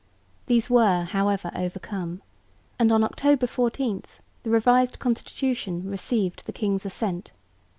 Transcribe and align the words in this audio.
These 0.47 0.67
were, 0.67 1.03
however, 1.03 1.51
overcome; 1.55 2.23
and 2.79 2.91
on 2.91 3.03
October 3.03 3.45
14 3.45 4.01
the 4.41 4.49
revised 4.49 4.97
constitution 4.97 5.87
received 5.87 6.47
the 6.47 6.53
king's 6.53 6.87
assent. 6.87 7.31